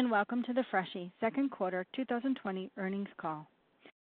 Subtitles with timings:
[0.00, 3.46] And welcome to the Freshii second quarter 2020 earnings call.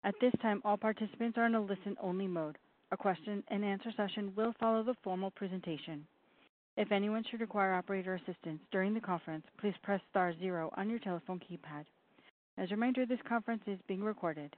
[0.03, 2.57] At this time, all participants are in a listen-only mode.
[2.91, 6.03] A question and answer session will follow the formal presentation.
[6.77, 10.97] If anyone should require operator assistance during the conference, please press star zero on your
[10.97, 11.85] telephone keypad.
[12.57, 14.55] As a reminder, this conference is being recorded.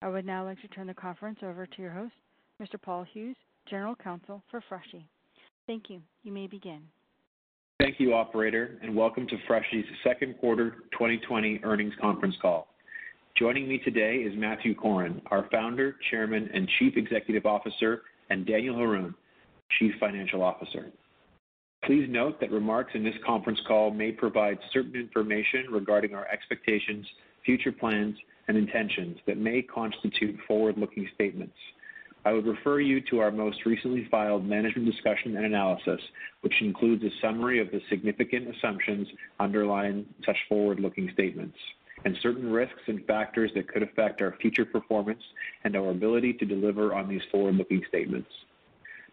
[0.00, 2.14] I would now like to turn the conference over to your host,
[2.58, 2.80] Mr.
[2.80, 3.36] Paul Hughes,
[3.68, 5.04] General Counsel for Freshii.
[5.66, 6.00] Thank you.
[6.22, 6.80] You may begin.
[7.80, 12.66] Thank you, operator, and welcome to Freshii's second quarter 2020 earnings conference call.
[13.38, 18.76] Joining me today is Matthew Corrin, our Founder, Chairman, and Chief Executive Officer, and Daniel
[18.76, 19.14] Haroun,
[19.78, 20.90] Chief Financial Officer.
[21.86, 27.06] Please note that remarks in this conference call may provide certain information regarding our expectations,
[27.46, 28.14] future plans,
[28.48, 31.56] and intentions that may constitute forward-looking statements.
[32.24, 36.00] I would refer you to our most recently filed management discussion and analysis,
[36.42, 41.56] which includes a summary of the significant assumptions underlying such forward-looking statements
[42.04, 45.22] and certain risks and factors that could affect our future performance
[45.64, 48.28] and our ability to deliver on these forward-looking statements.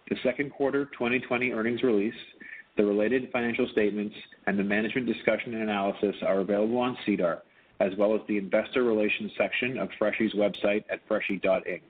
[0.09, 2.13] The second quarter 2020 earnings release,
[2.77, 7.41] the related financial statements, and the management discussion and analysis are available on SEDAR,
[7.79, 11.81] as well as the investor relations section of Freshii's website at freshii.inc.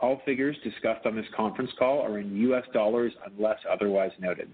[0.00, 4.48] All figures discussed on this conference call are in US dollars unless otherwise noted.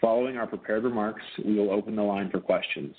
[0.00, 2.94] Following our prepared remarks, we will open the line for questions.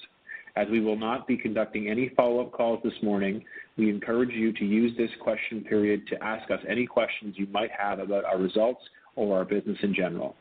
[0.55, 3.45] As we will not be conducting any follow-up calls this morning,
[3.77, 7.69] we encourage you to use this question period to ask us any questions you might
[7.71, 8.81] have about our results
[9.15, 10.35] or our business in general.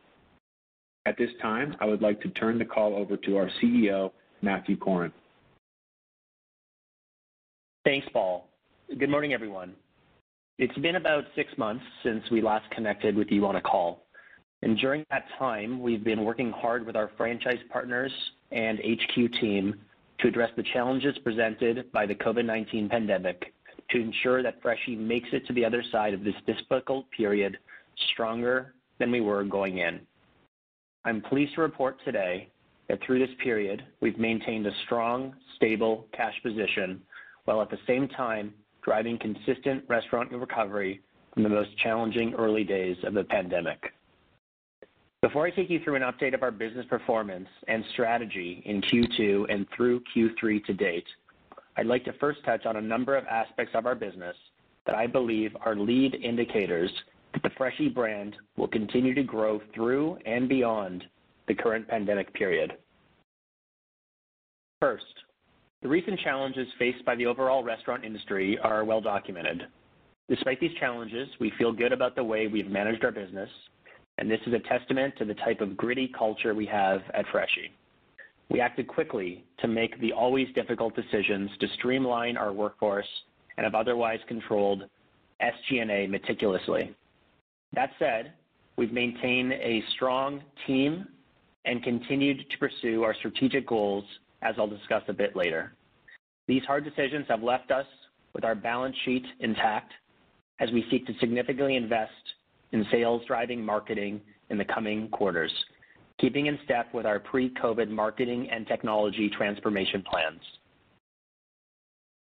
[1.04, 4.76] At this time, I would like to turn the call over to our CEO, Matthew
[4.76, 5.12] Corrin.
[7.84, 8.48] Thanks, Paul.
[8.98, 9.74] Good morning, everyone.
[10.58, 14.06] It's been about six months since we last connected with you on a call.
[14.62, 18.10] And during that time, we've been working hard with our franchise partners
[18.52, 19.74] and HQ team
[20.20, 23.52] to address the challenges presented by the COVID-19 pandemic
[23.90, 27.58] to ensure that Freshii makes it to the other side of this difficult period
[28.12, 30.00] stronger than we were going in.
[31.04, 32.48] I'm pleased to report today
[32.88, 37.02] that through this period, we've maintained a strong, stable cash position,
[37.44, 38.54] while at the same time
[38.86, 41.02] driving consistent restaurant recovery
[41.34, 43.92] from the most challenging early days of the pandemic.
[45.22, 49.52] Before I take you through an update of our business performance and strategy in Q2
[49.52, 51.06] and through Q3 to date,
[51.76, 54.36] I'd like to first touch on a number of aspects of our business
[54.86, 56.90] that I believe are lead indicators
[57.32, 61.04] that the Freshii brand will continue to grow through and beyond
[61.48, 62.74] the current pandemic period.
[64.80, 65.04] First,
[65.82, 69.66] the recent challenges faced by the overall restaurant industry are well documented.
[70.28, 73.50] Despite these challenges, we feel good about the way we've managed our business,
[74.18, 77.70] and this is a testament to the type of gritty culture we have at Freshii.
[78.48, 83.06] We acted quickly to make the always difficult decisions to streamline our workforce
[83.56, 84.84] and have otherwise controlled
[85.42, 86.94] SG&A meticulously.
[87.74, 88.32] That said,
[88.76, 91.06] we've maintained a strong team
[91.64, 94.04] and continued to pursue our strategic goals,
[94.42, 95.72] as I'll discuss a bit later.
[96.48, 97.86] These hard decisions have left us
[98.34, 99.92] with our balance sheet intact
[100.60, 102.12] as we seek to significantly invest
[102.72, 104.20] in sales-driving marketing
[104.50, 105.52] in the coming quarters,
[106.20, 110.40] keeping in step with our pre-COVID marketing and technology transformation plans.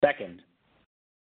[0.04, 0.42] Second,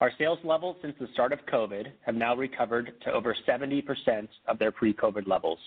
[0.01, 4.59] our sales levels since the start of COVID have now recovered to over 70% of
[4.59, 5.59] their pre-COVID levels.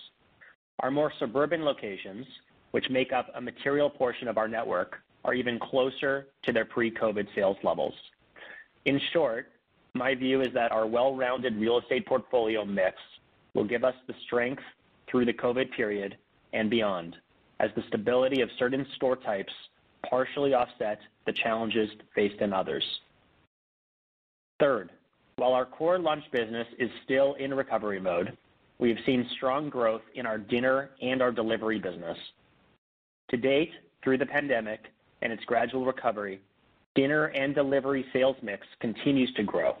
[0.80, 2.26] Our more suburban locations,
[2.70, 7.26] which make up a material portion of our network, are even closer to their pre-COVID
[7.34, 7.94] sales levels.
[8.84, 9.52] In short,
[9.94, 12.96] my view is that our well-rounded real estate portfolio mix
[13.54, 14.62] will give us the strength
[15.10, 16.16] through the COVID period
[16.52, 17.16] and beyond,
[17.58, 19.52] as the stability of certain store types
[20.08, 22.84] partially offset the challenges faced in others.
[24.58, 24.90] Third,
[25.36, 28.36] while our core lunch business is still in recovery mode,
[28.78, 32.16] we have seen strong growth in our dinner and our delivery business.
[33.30, 33.72] To date,
[34.02, 34.80] through the pandemic,
[35.22, 36.40] and its gradual recovery,
[36.94, 39.76] dinner and delivery sales mix continues to grow.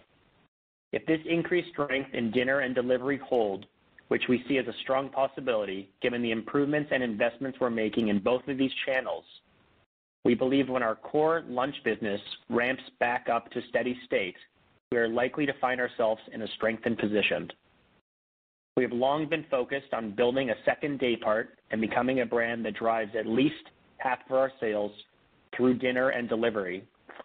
[0.92, 3.66] If this increased strength in dinner and delivery hold,
[4.08, 8.18] which we see as a strong possibility given the improvements and investments we're making in
[8.18, 9.24] both of these channels,
[10.24, 14.36] We believe when our core lunch business ramps back up to steady state,
[14.92, 17.50] we are likely to find ourselves in a strengthened position.
[18.76, 22.64] We have long been focused on building a second day part and becoming a brand
[22.64, 24.92] that drives at least half of our sales
[25.60, 26.82] through dinner and delivery,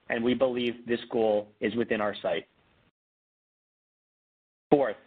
[0.09, 2.45] and we believe this goal is within our sight.
[4.69, 4.97] Fourth,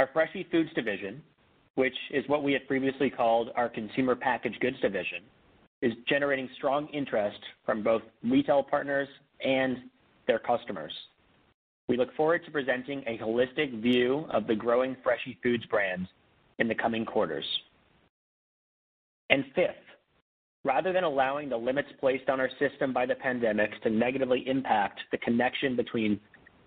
[0.00, 1.22] our Freshii Foods division,
[1.76, 5.22] which is what we had previously called our consumer packaged goods division,
[5.80, 9.08] is generating strong interest from both retail partners
[9.44, 9.78] and
[10.26, 10.92] their customers.
[11.88, 16.08] We look forward to presenting a holistic view of the growing Freshii Foods brand
[16.58, 17.44] in the coming quarters.
[19.54, 19.83] Fifth,
[20.64, 25.00] rather than allowing the limits placed on our system by the pandemic to negatively impact
[25.12, 26.18] the connection between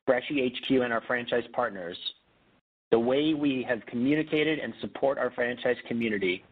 [0.05, 1.97] Freshii HQ and our franchise partners,
[2.91, 6.43] the way we have communicated and support our franchise community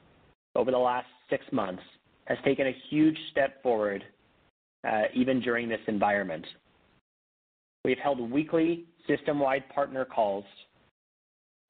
[0.56, 1.84] over the last six months
[2.26, 4.04] has taken a huge step forward,
[4.88, 6.46] uh, even during this environment.
[7.84, 10.44] We've held weekly system-wide partner calls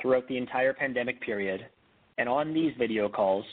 [0.01, 1.65] throughout the entire pandemic period,
[2.17, 3.43] and on these video calls,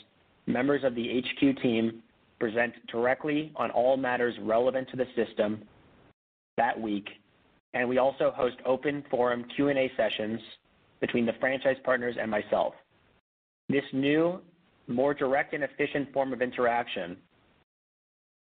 [0.47, 2.01] members of the HQ team
[2.43, 5.61] present directly on all matters relevant to the system
[6.57, 7.07] that week,
[7.73, 10.41] and we also host open forum Q&A sessions
[10.99, 12.73] between the franchise partners and myself.
[13.69, 14.41] This new,
[14.89, 17.15] more direct and efficient form of interaction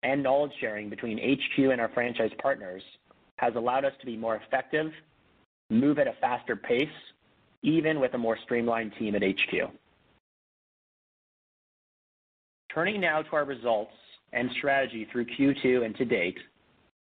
[0.02, 2.82] and knowledge sharing between HQ and our franchise partners
[3.36, 4.90] has allowed us to be more effective,
[5.70, 6.88] move at a faster pace,
[7.62, 9.70] even with a more streamlined team at HQ.
[12.74, 13.92] Turning now to our results
[14.32, 16.38] and strategy through Q2 and to date,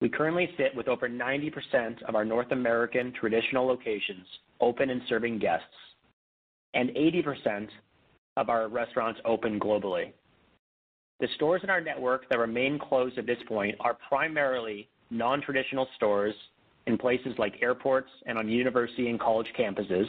[0.02, 4.26] we currently sit with over 90% of our North American traditional locations
[4.62, 5.66] open and serving guests,
[6.74, 7.68] and 80%
[8.38, 10.12] of our restaurants open globally.
[11.20, 16.34] The stores in our network that remain closed at this point are primarily non-traditional stores
[16.88, 20.06] in places like airports and on university and college campuses,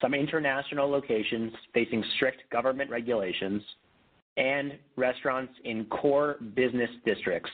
[0.00, 3.62] some international locations facing strict government regulations,
[4.36, 7.50] and restaurants in core business districts.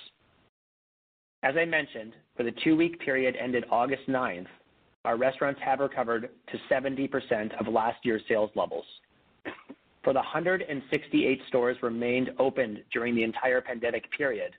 [1.43, 4.47] As I mentioned, for the two-week period ended August 9th,
[5.05, 8.85] our restaurants have recovered to 70% of last year's sales levels.
[10.03, 14.53] For the 168 stores remained open during the entire pandemic period,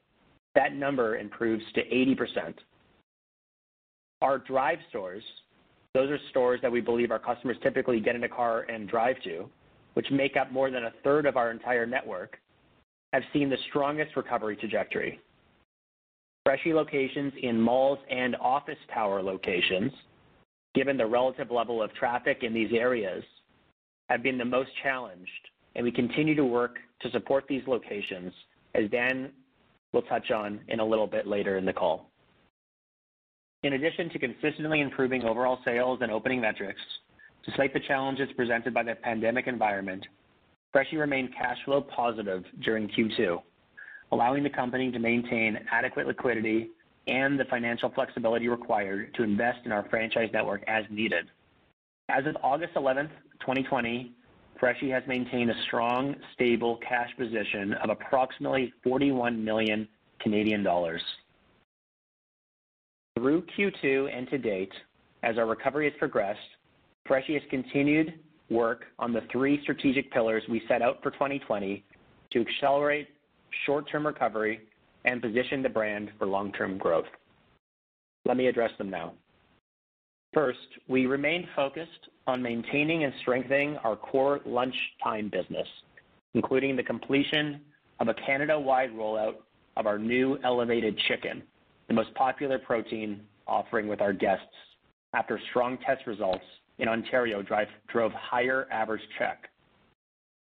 [0.56, 2.56] that number improves to 80%.
[4.22, 5.24] Our drive stores,
[5.94, 9.16] those are stores that we believe our customers typically get in a car and drive
[9.24, 9.50] to,
[10.00, 12.40] which make up more than a third of our entire network,
[13.12, 15.20] have seen the strongest recovery trajectory.
[16.46, 19.92] Freshii locations in malls and office tower locations
[20.74, 23.22] given the relative level of traffic in these areas,
[24.10, 28.32] have been the most challenged, and we continue to work to support these locations,
[28.76, 29.32] as Dan
[29.92, 32.10] will touch on in a little bit later in the call.
[33.64, 36.80] In addition to consistently improving overall sales and opening metrics,
[37.46, 40.06] despite the challenges presented by the pandemic environment,
[40.72, 43.42] Freshii remained cash flow positive during Q2,
[44.12, 46.70] allowing the company to maintain adequate liquidity
[47.08, 51.26] and the financial flexibility required to invest in our franchise network as needed.
[52.10, 54.14] As of August 11th, 2020,
[54.60, 59.88] Freshii has maintained a strong, stable cash position of approximately 41 million
[60.20, 61.02] Canadian dollars.
[63.18, 64.72] Through Q2 and to date,
[65.24, 66.40] as our recovery has progressed,
[67.06, 71.84] Freshii has continued work on the three strategic pillars we set out for 2020
[72.32, 73.08] to accelerate
[73.66, 74.62] short-term recovery
[75.06, 77.06] and position the brand for long-term growth.
[78.26, 79.14] Let me address them now.
[80.34, 85.68] First, we remain focused on maintaining and strengthening our core lunchtime business,
[86.36, 87.62] including the completion
[88.00, 89.36] of a Canada-wide rollout
[89.78, 91.42] of our new elevated chicken,
[91.88, 94.46] the most popular protein offering with our guests,
[95.14, 96.44] after strong test results
[96.80, 97.44] in Ontario
[97.88, 99.50] drove higher average check.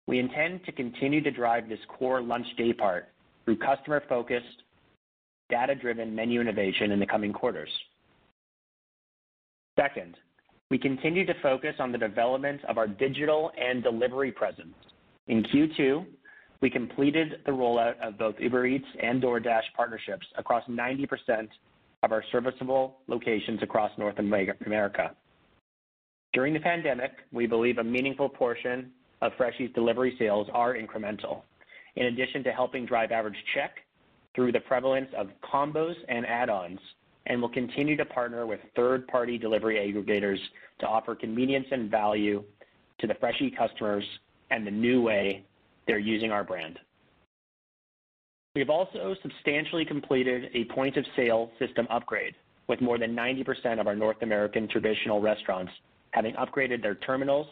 [0.08, 3.10] We intend to continue to drive this core lunch day part
[3.44, 4.64] through customer-focused,
[5.50, 7.70] data-driven menu innovation in the coming quarters.
[9.78, 10.16] Second,
[10.70, 14.76] we continue to focus on the development of our digital and delivery presence.
[15.28, 16.06] In Q2,
[16.62, 21.48] we completed the rollout of both Uber Eats and DoorDash partnerships across 90%
[22.04, 25.16] of our serviceable locations across North America.
[26.38, 28.92] During the pandemic, we believe a meaningful portion
[29.24, 31.42] of Freshii's delivery sales are incremental
[31.96, 33.78] in addition to helping drive average check
[34.36, 36.78] through the prevalence of combos and add-ons,
[37.26, 40.38] and will continue to partner with third-party delivery aggregators
[40.78, 42.44] to offer convenience and value
[43.00, 44.06] to the Freshii customers
[44.52, 45.44] and the new way
[45.88, 46.78] they're using our brand.
[48.54, 52.36] We've also substantially completed a point-of-sale system upgrade,
[52.68, 55.72] with more than 90% of our North American traditional restaurants
[56.18, 57.46] having upgraded their terminals,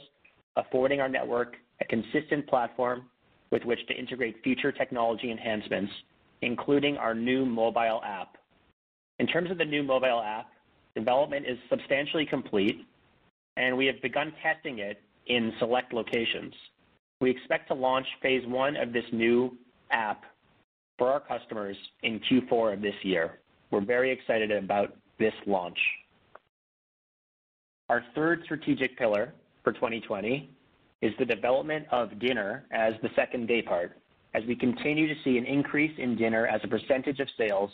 [0.55, 3.03] affording our network a consistent platform
[3.51, 5.91] with which to integrate future technology enhancements,
[6.41, 8.37] including our new mobile app.
[9.19, 10.47] In terms of the new mobile app,
[10.95, 12.87] development is substantially complete,
[13.55, 16.53] and we have begun testing it in select locations.
[17.21, 19.55] We expect to launch phase one of this new
[19.91, 20.23] app
[20.97, 23.41] for our customers in Q4 of this year.
[23.69, 25.77] We're very excited about this launch.
[27.87, 29.31] Our third strategic pillar
[29.63, 30.49] for 2020
[31.03, 33.95] is the development of dinner as the second day part,
[34.33, 37.69] as we continue to see an increase in dinner as a percentage of sales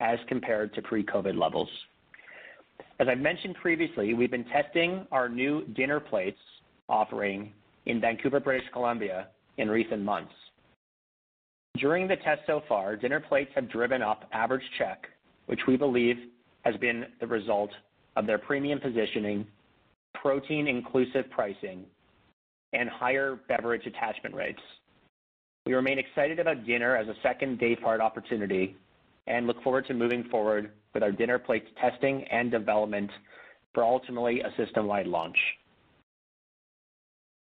[0.00, 1.68] as compared to pre-COVID levels.
[3.00, 6.38] As I mentioned previously, we've been testing our new dinner plates
[6.88, 7.52] offering
[7.86, 10.32] in Vancouver, British Columbia in recent months.
[11.78, 15.08] During the test so far, dinner plates have driven up average check,
[15.46, 16.16] which we believe
[16.64, 17.70] has been the result
[18.18, 19.46] of their premium positioning,
[20.20, 21.84] protein-inclusive pricing,
[22.72, 24.60] and higher beverage attachment rates.
[25.64, 28.76] We remain excited about dinner as a second day part opportunity
[29.28, 33.10] and look forward to moving forward with our dinner plates testing and development
[33.72, 35.36] for ultimately a system-wide launch.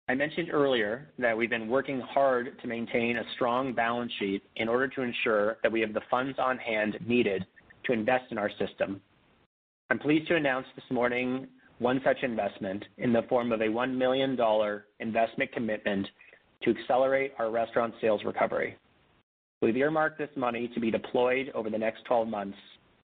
[0.10, 4.70] I mentioned earlier that we've been working hard to maintain a strong balance sheet in
[4.70, 7.46] order to ensure that we have the funds on hand needed
[7.86, 9.02] to invest in our system.
[9.90, 11.48] I'm pleased to announce this morning
[11.80, 14.38] one such investment in the form of a $1 million
[15.00, 16.06] investment commitment
[16.64, 18.76] to accelerate our restaurant sales recovery.
[19.62, 22.58] We've earmarked this money to be deployed over the next 12 months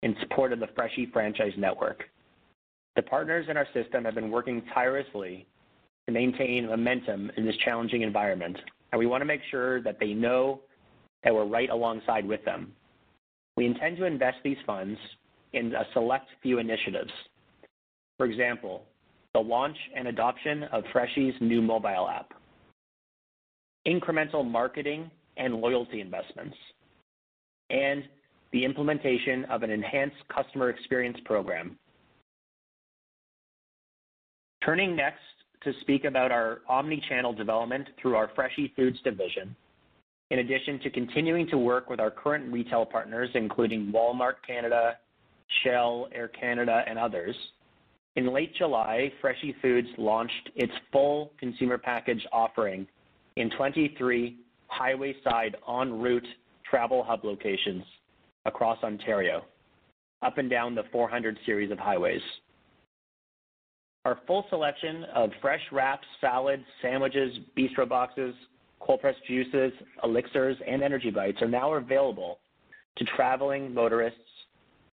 [0.04, 2.04] in support of the Freshii franchise network.
[2.96, 5.48] The partners in our system have been working tirelessly
[6.08, 8.58] to maintain momentum in this challenging environment,
[8.94, 10.62] and we want to make sure that they know
[11.26, 12.72] that we're right alongside with them.
[13.58, 14.98] We intend to invest these funds
[15.54, 17.12] in a select few initiatives.
[18.18, 18.84] For example,
[19.34, 22.34] the launch and adoption of Freshii's new mobile app,
[23.88, 26.58] incremental marketing and loyalty investments,
[27.70, 28.04] and
[28.52, 31.78] the implementation of an enhanced customer experience program.
[34.66, 35.22] Turning next
[35.64, 39.56] to speak about our omni-channel development through our Freshii Foods division.
[40.32, 44.98] In addition to continuing to work with our current retail partners, including Walmart Canada,
[45.64, 47.36] Shell, Air Canada, and others,
[48.16, 52.88] in late July, Freshii Foods launched its full consumer package offering
[53.36, 54.38] in 23
[54.68, 56.26] highway-side ONroute
[56.70, 57.84] travel hub locations
[58.46, 59.44] across Ontario,
[60.22, 62.22] up and down the 400 series of highways.
[64.06, 68.34] Our full selection of fresh wraps, salads, sandwiches, bistro boxes,
[68.80, 69.72] cold pressed juices,
[70.04, 72.40] elixirs, and energy bites are now available
[72.98, 74.20] to traveling motorists,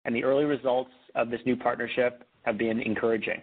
[0.06, 3.42] and the early results of this new partnership have been encouraging.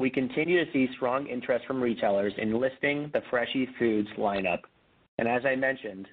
[0.00, 4.60] We continue to see strong interest from retailers in listing the Freshii Foods lineup,
[5.18, 6.06] and as I mentioned,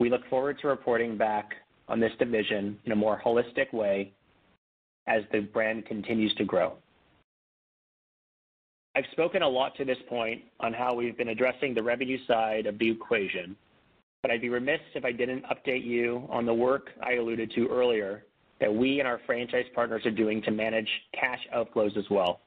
[0.00, 1.52] we look forward to reporting back
[1.88, 4.12] on this division in a more holistic way
[5.06, 6.74] as the brand continues to grow.
[8.96, 12.66] I've spoken a lot to this point on how we've been addressing the revenue side
[12.66, 13.56] of the equation,
[14.22, 17.66] but I'd be remiss if I didn't update you on the work I alluded to
[17.66, 18.24] earlier
[18.64, 22.40] that we and our franchise partners are doing to manage cash outflows as well.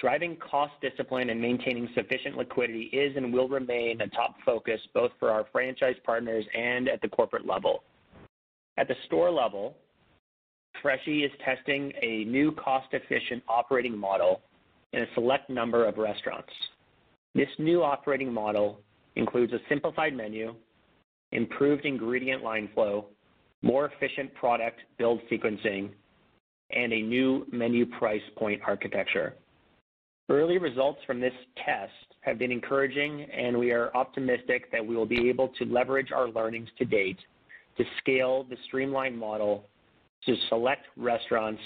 [0.00, 5.12] Driving cost discipline and maintaining sufficient liquidity is and will remain a top focus both
[5.20, 7.84] for our franchise partners and at the corporate level.
[8.76, 9.76] At the store level,
[10.82, 14.40] Freshii is testing a new cost-efficient operating model
[14.94, 16.50] in a select number of restaurants.
[17.36, 18.80] This new operating model
[19.14, 20.56] includes a simplified menu,
[21.30, 23.06] improved ingredient line flow,
[23.62, 25.90] more efficient product build sequencing,
[26.70, 29.34] and a new menu price point architecture.
[30.28, 31.32] Early results from this
[31.64, 36.12] test have been encouraging, and we are optimistic that we will be able to leverage
[36.12, 37.18] our learnings to date
[37.76, 39.64] to scale the streamlined model
[40.26, 41.60] to select restaurants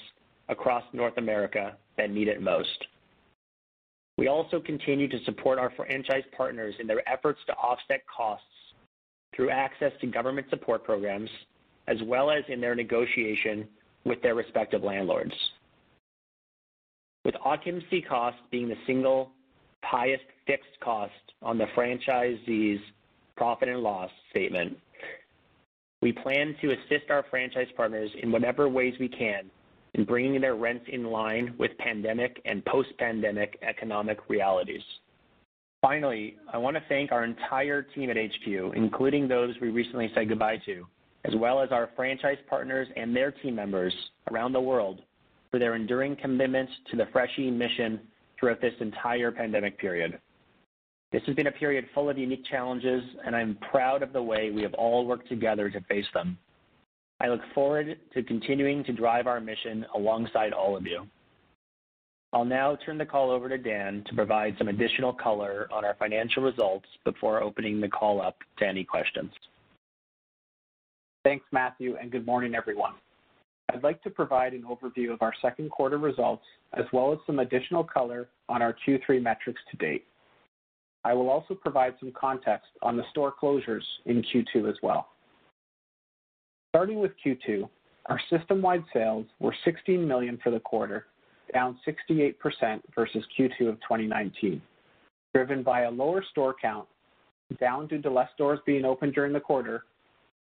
[0.48, 2.86] across North America that need it most.
[4.16, 8.46] We also continue to support our franchise partners in their efforts to offset costs
[9.34, 11.30] through access to government support programs,
[11.88, 13.66] as well as in their negotiation
[14.04, 15.32] with their respective landlords.
[17.24, 19.30] With occupancy costs being the single
[19.82, 21.12] highest fixed cost
[21.42, 22.80] on the franchisee's
[23.36, 24.76] profit and loss statement,
[26.02, 29.50] we plan to assist our franchise partners in whatever ways we can
[29.94, 34.82] in bringing their rents in line with pandemic and post-pandemic economic realities.
[35.80, 40.28] Finally, I want to thank our entire team at HQ, including those we recently said
[40.28, 40.86] goodbye to,
[41.24, 43.94] as well as our franchise partners and their team members
[44.30, 45.00] around the world
[45.50, 48.00] for their enduring commitment to the Freshii mission
[48.38, 50.18] throughout this entire pandemic period.
[51.12, 54.50] This has been a period full of unique challenges, and I'm proud of the way
[54.50, 56.36] we have all worked together to face them.
[57.20, 61.06] I look forward to continuing to drive our mission alongside all of you.
[62.32, 65.94] I'll now turn the call over to Dan to provide some additional color on our
[65.94, 69.30] financial results before opening the call up to any questions.
[71.24, 72.92] Thanks, Matthew, and good morning, everyone.
[73.72, 77.38] I'd like to provide an overview of our second quarter results, as well as some
[77.38, 80.04] additional color on our Q3 metrics to date.
[81.02, 85.08] I will also provide some context on the store closures in Q2 as well.
[86.74, 87.70] Starting with Q2,
[88.06, 91.06] our system-wide sales were 16 million for the quarter,
[91.54, 92.34] down 68%
[92.94, 94.60] versus Q2 of 2019,
[95.34, 96.86] driven by a lower store count,
[97.58, 99.84] down due to less stores being open during the quarter,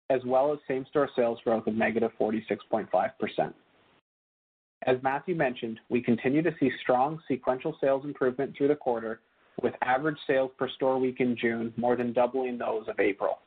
[0.09, 3.53] as well as same-store sales growth of negative 46.5%.
[4.85, 9.21] As Matthew mentioned, we continue to see strong sequential sales improvement through the quarter,
[9.61, 13.39] with average sales per store week in June more than doubling those of April.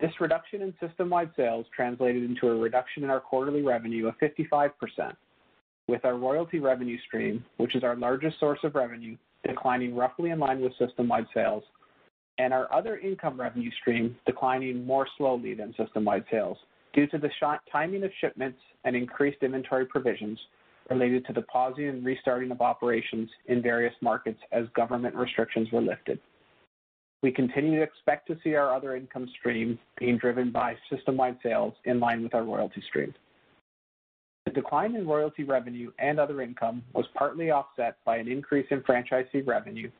[0.00, 4.70] This reduction in system-wide sales translated into a reduction in our quarterly revenue of 55%,
[5.88, 10.38] with our royalty revenue stream, which is our largest source of revenue, declining roughly in
[10.38, 11.62] line with system-wide sales,
[12.38, 16.58] and our other income revenue stream declining more slowly than system-wide sales
[16.92, 17.30] due to the
[17.70, 20.38] timing of shipments and increased inventory provisions
[20.90, 25.80] related to the pausing and restarting of operations in various markets as government restrictions were
[25.80, 26.18] lifted.
[27.22, 31.74] We continue to expect to see our other income stream being driven by system-wide sales
[31.84, 33.12] in line with our royalty stream.
[34.44, 38.80] The decline in royalty revenue and other income was partly offset by an increase in
[38.82, 39.90] franchisee revenue,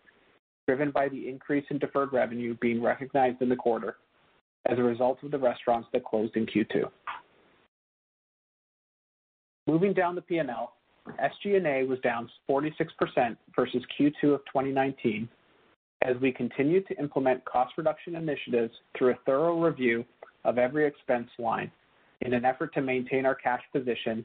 [0.67, 3.97] driven by the increase in deferred revenue being recognized in the quarter
[4.69, 6.85] as a result of the restaurants that closed in Q2.
[9.67, 10.73] Moving down the P&L,
[11.09, 15.29] SG&A was down 46% versus Q2 of 2019
[16.02, 20.05] as we continued to implement cost reduction initiatives through a thorough review
[20.45, 21.71] of every expense line
[22.23, 24.25] in an effort to maintain our cash position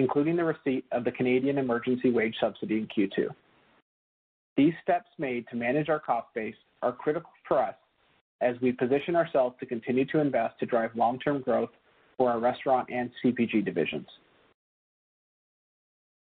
[0.00, 3.28] including the receipt of the Canadian Emergency Wage Subsidy in Q2.
[4.60, 7.74] These steps made to manage our cost base are critical for us
[8.42, 11.70] as we position ourselves to continue to invest to drive long-term growth
[12.18, 14.06] for our restaurant and CPG divisions.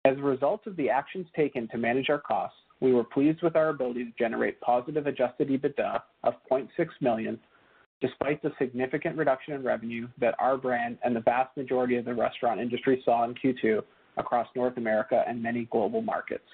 [0.06, 3.56] As a result of the actions taken to manage our costs, we were pleased with
[3.56, 6.68] our ability to generate positive adjusted EBITDA of 0.6
[7.02, 7.40] million
[8.02, 12.14] despite the significant reduction in revenue that our brand and the vast majority of the
[12.16, 13.84] restaurant industry saw in Q2
[14.18, 16.50] across North America and many global markets.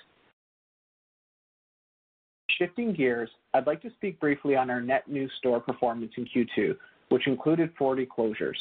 [2.61, 6.77] Shifting gears, I'd like to speak briefly on our net new store performance in Q2,
[7.09, 8.57] which included 40 closures.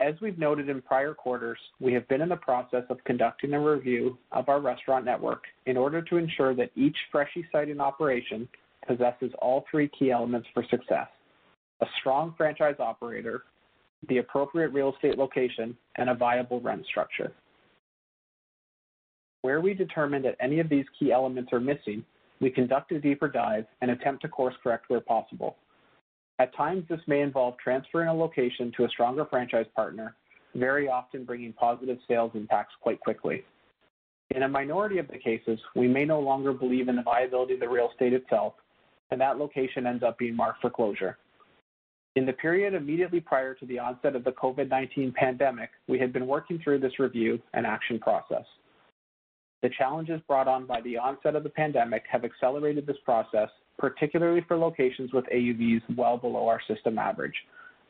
[0.00, 3.60] As we've noted in prior quarters, we have been in the process of conducting a
[3.60, 8.46] review of our restaurant network in order to ensure that each Freshii site in operation
[8.86, 11.08] possesses all three key elements for success
[11.80, 13.44] a strong franchise operator,
[14.10, 17.32] the appropriate real estate location, and a viable rent structure.
[19.40, 22.04] Where we determine that any of these key elements are missing,
[22.40, 25.56] we conduct a deeper dive and attempt to course correct where possible.
[26.38, 30.16] At times, this may involve transferring a location to a stronger franchise partner,
[30.54, 33.44] very often bringing positive sales impacts quite quickly.
[34.30, 37.60] In a minority of the cases, we may no longer believe in the viability of
[37.60, 38.54] the real estate itself,
[39.10, 41.18] and that location ends up being marked for closure.
[42.16, 46.26] In the period immediately prior to the onset of the COVID-19 pandemic, we had been
[46.26, 48.44] working through this review and action process.
[49.62, 54.42] The challenges brought on by the onset of the pandemic have accelerated this process, particularly
[54.48, 57.34] for locations with AUVs well below our system average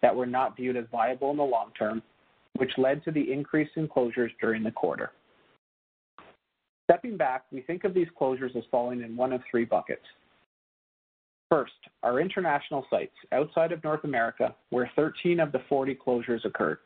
[0.02, 2.02] that were not viewed as viable in the long term,
[2.56, 5.12] which led to the increase in closures during the quarter.
[6.90, 10.02] Stepping back, we think of these closures as falling in one of three buckets.
[11.48, 16.78] First, our international sites outside of North America, where 13 of the 40 closures occurred.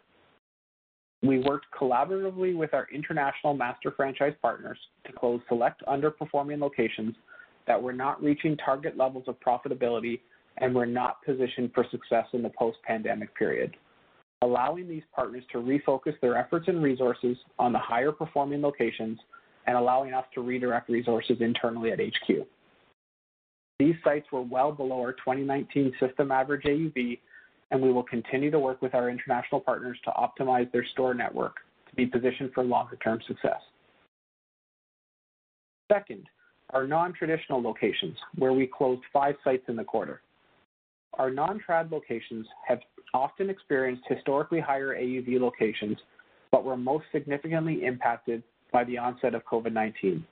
[1.22, 7.14] We worked collaboratively with our international master franchise partners to close select underperforming locations
[7.66, 10.20] that were not reaching target levels of profitability
[10.58, 13.76] and were not positioned for success in the post-pandemic period,
[14.42, 19.18] allowing these partners to refocus their efforts and resources on the higher performing locations
[19.66, 22.46] and allowing us to redirect resources internally at HQ.
[23.78, 27.18] These sites were well below our 2019 system average AUV,
[27.70, 31.56] and we will continue to work with our international partners to optimize their store network
[31.88, 33.60] to be positioned for longer term success.
[35.92, 36.26] Second,
[36.70, 40.22] our non-traditional locations, where we closed five sites in the quarter.
[41.14, 42.80] Our non-trad locations have
[43.12, 45.98] often experienced historically higher AUV locations,
[46.50, 50.24] but were most significantly impacted by the onset of COVID-19,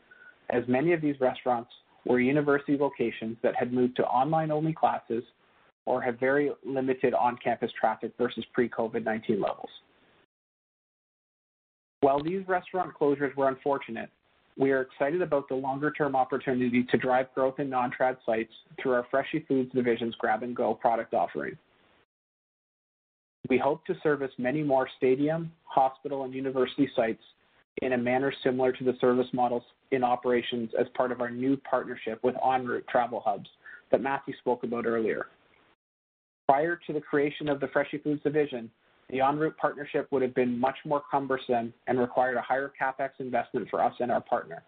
[0.50, 1.70] as many of these restaurants
[2.04, 5.22] were university locations that had moved to online-only classes
[5.86, 9.70] or have very limited on-campus traffic versus pre-COVID-19 levels.
[12.00, 14.10] While these restaurant closures were unfortunate,
[14.58, 19.06] we are excited about the longer-term opportunity to drive growth in non-trad sites through our
[19.10, 21.56] Freshii Foods division's grab-and-go product offering.
[23.48, 27.22] We hope to service many more stadium, hospital, and university sites
[27.80, 31.56] in a manner similar to the service models in operations as part of our new
[31.56, 33.48] partnership with ONroute Travel Hubs
[33.90, 35.26] that Matthew spoke about earlier.
[36.48, 38.70] Prior to the creation of the Freshii Foods division,
[39.10, 43.68] the ONroute partnership would have been much more cumbersome and required a higher CapEx investment
[43.70, 44.62] for us and our partner.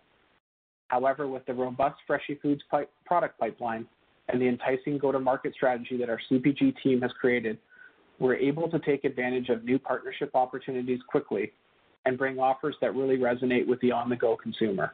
[0.89, 2.63] However, with the robust Freshii Foods
[3.05, 3.87] product pipeline
[4.29, 7.59] and the enticing go-to-market strategy that our CPG team has created,
[8.19, 11.53] we're able to take advantage of new partnership opportunities quickly
[12.07, 14.93] and bring offers that really resonate with the on-the-go consumer.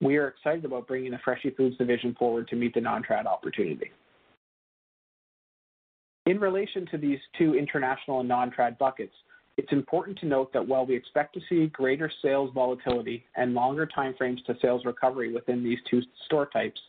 [0.00, 3.92] We are excited about bringing the Freshii Foods division forward to meet the non-trad opportunity.
[6.26, 9.14] In relation to these two international and non-trad buckets,
[9.56, 13.86] it's important to note that while we expect to see greater sales volatility and longer
[13.86, 16.80] timeframes to sales recovery within these two store types,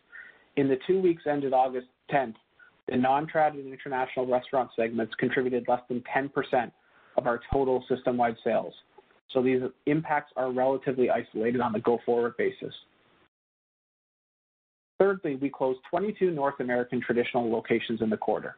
[0.56, 2.36] in the two weeks ended August 10th,
[2.88, 6.72] the non-trad and international restaurant segments contributed less than 10%
[7.18, 8.74] of our total system-wide sales.
[9.32, 12.74] So these impacts are relatively isolated on the go-forward basis.
[15.00, 18.58] Thirdly, we closed 22 North American traditional locations in the quarter.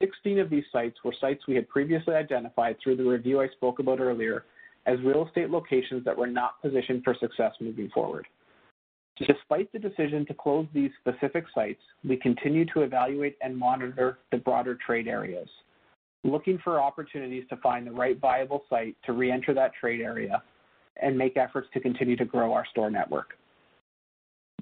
[0.00, 3.78] 16 of these sites were sites we had previously identified through the review I spoke
[3.78, 4.44] about earlier
[4.86, 8.26] as real estate locations that were not positioned for success moving forward.
[9.18, 14.36] Despite the decision to close these specific sites, we continue to evaluate and monitor the
[14.36, 15.48] broader trade areas,
[16.22, 20.42] looking for opportunities to find the right viable site to re-enter that trade area
[21.02, 23.38] and make efforts to continue to grow our store network.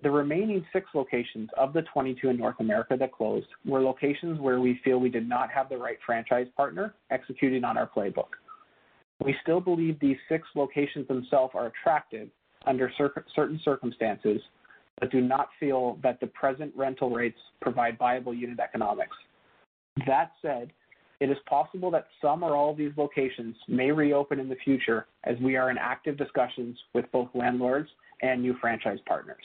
[0.04, 4.60] The remaining six locations of the 22 in North America that closed were locations where
[4.60, 8.28] we feel we did not have the right franchise partner executing on our playbook.
[9.24, 12.28] We still believe these six locations themselves are attractive
[12.66, 12.92] under
[13.34, 14.42] certain circumstances,
[15.00, 19.16] but do not feel that the present rental rates provide viable unit economics.
[20.06, 20.70] That said,
[21.20, 25.06] it is possible that some or all of these locations may reopen in the future
[25.24, 27.88] as we are in active discussions with both landlords
[28.20, 29.42] and new franchise partners.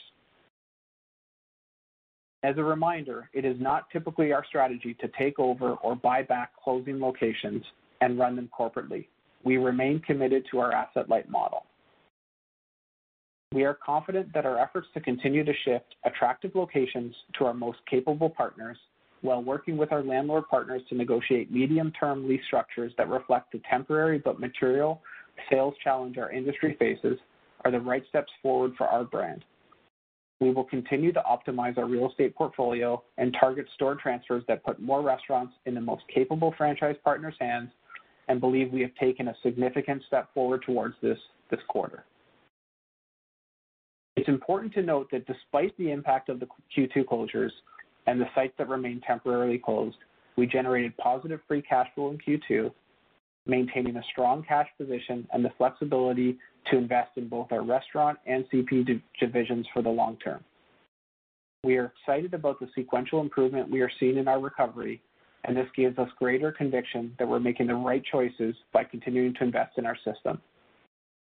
[2.42, 6.52] As a reminder, it is not typically our strategy to take over or buy back
[6.62, 7.62] closing locations
[8.00, 9.06] and run them corporately.
[9.44, 11.66] We remain committed to our asset-light model.
[13.52, 17.78] We are confident that our efforts to continue to shift attractive locations to our most
[17.90, 18.78] capable partners
[19.22, 24.18] while working with our landlord partners to negotiate medium-term lease structures that reflect the temporary
[24.18, 25.02] but material
[25.50, 27.18] sales challenge our industry faces
[27.64, 29.44] are the right steps forward for our brand.
[30.40, 34.80] We will continue to optimize our real estate portfolio and target store transfers that put
[34.80, 37.70] more restaurants in the most capable franchise partners' hands
[38.28, 41.18] and believe we have taken a significant step forward towards this
[41.50, 42.04] this quarter.
[44.16, 47.50] It's important to note that despite the impact of the Q2 closures
[48.06, 49.96] and the sites that remain temporarily closed,
[50.36, 52.72] we generated positive free cash flow in Q2,
[53.46, 56.38] maintaining a strong cash position and the flexibility
[56.70, 60.44] to invest in both our restaurant and CP divisions for the long term.
[61.64, 65.02] We are excited about the sequential improvement we are seeing in our recovery,
[65.44, 69.44] and this gives us greater conviction that we're making the right choices by continuing to
[69.44, 70.40] invest in our system.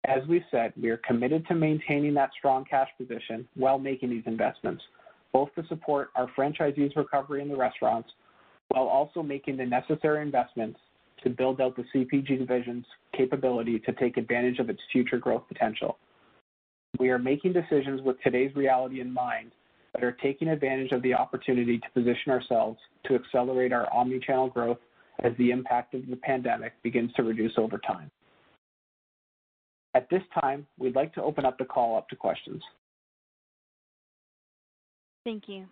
[0.07, 4.25] As we said, we are committed to maintaining that strong cash position while making these
[4.27, 4.83] investments,
[5.33, 8.11] both to support our franchisees' recovery in the restaurants
[8.69, 10.79] while also making the necessary investments
[11.25, 15.99] to build out the CPG division's capability to take advantage of its future growth potential.
[16.99, 19.53] We are making decisions with today's reality in mind
[19.95, 24.79] that are taking advantage of the opportunity to position ourselves to accelerate our omni-channel growth
[25.21, 28.11] as the impact of the pandemic begins to reduce over time.
[29.95, 32.63] At this time, we'd like to open up the call up to questions.
[35.25, 35.67] Thank you.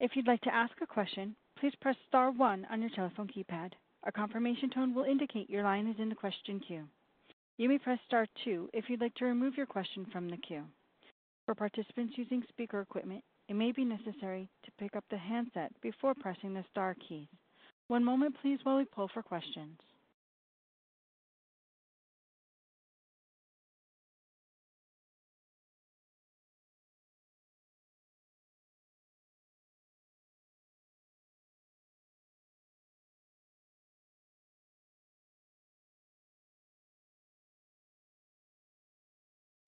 [0.00, 3.72] If you'd like to ask a question, please press star one on your telephone keypad.
[4.06, 6.84] A confirmation tone will indicate your line is in the question queue.
[7.56, 10.64] You may press star two if you'd like to remove your question from the queue.
[11.46, 16.14] For participants using speaker equipment, it may be necessary to pick up the handset before
[16.14, 17.28] pressing the star key.
[17.88, 19.78] One moment, please, while we pull for questions.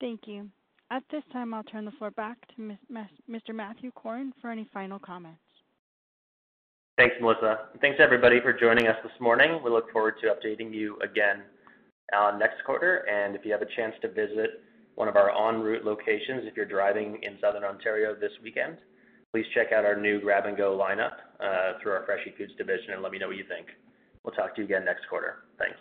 [0.01, 0.49] Thank you.
[0.91, 2.77] At this time, I'll turn the floor back to
[3.31, 3.55] Mr.
[3.55, 5.41] Matthew Corrin for any final comments.
[6.97, 7.69] Thanks, Melissa.
[7.81, 9.61] Thanks, everybody, for joining us this morning.
[9.63, 11.43] We look forward to updating you again
[12.17, 13.07] uh, next quarter.
[13.09, 14.63] And if you have a chance to visit
[14.95, 18.79] one of our ONroute locations, if you're driving in Southern Ontario this weekend,
[19.33, 23.13] please check out our new grab-and-go lineup uh, through our Freshii Foods division and let
[23.13, 23.67] me know what you think.
[24.25, 25.45] We'll talk to you again next quarter.
[25.59, 25.79] Thanks.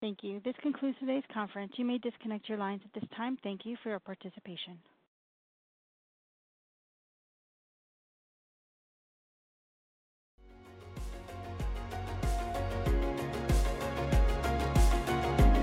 [0.00, 0.40] Thank you.
[0.44, 1.72] This concludes today's conference.
[1.76, 3.36] You may disconnect your lines at this time.
[3.42, 4.78] Thank you for your participation.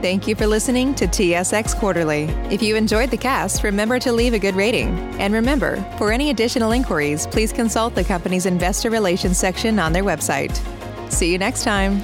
[0.02, 2.26] Thank you for listening to TSX Quarterly.
[2.52, 4.90] If you enjoyed the cast, remember to leave a good rating.
[5.20, 10.04] And remember, for any additional inquiries, please consult the company's investor relations section on their
[10.04, 10.56] website.
[11.12, 12.04] See you next time.